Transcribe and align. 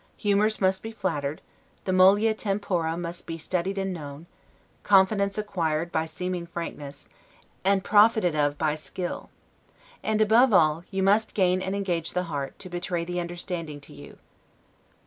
Humors 0.17 0.59
must 0.59 0.81
be 0.81 0.91
flattered; 0.91 1.41
the 1.85 1.93
'mollia 1.93 2.33
tempora' 2.33 2.97
must 2.97 3.27
be 3.27 3.37
studied 3.37 3.77
and 3.77 3.93
known: 3.93 4.25
confidence 4.81 5.37
acquired 5.37 5.91
by 5.91 6.07
seeming 6.07 6.47
frankness, 6.47 7.07
and 7.63 7.83
profited 7.83 8.35
of 8.35 8.57
by 8.57 8.73
silent 8.73 8.79
skill. 8.79 9.29
And, 10.01 10.19
above 10.19 10.53
all; 10.53 10.83
you 10.89 11.03
must 11.03 11.35
gain 11.35 11.61
and 11.61 11.75
engage 11.75 12.13
the 12.13 12.23
heart, 12.33 12.57
to 12.57 12.67
betray 12.67 13.05
the 13.05 13.19
understanding 13.19 13.79
to 13.81 13.93
you. 13.93 14.17